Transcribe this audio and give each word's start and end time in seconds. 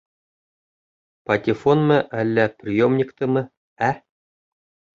Патефонмы 1.31 1.99
әллә 2.23 2.47
приемниктымы, 2.63 3.47
ә? 3.93 3.95